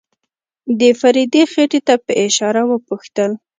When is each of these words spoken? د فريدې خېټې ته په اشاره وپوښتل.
د 0.79 0.81
فريدې 0.99 1.43
خېټې 1.51 1.79
ته 1.87 1.95
په 2.05 2.11
اشاره 2.25 2.61
وپوښتل. 2.67 3.31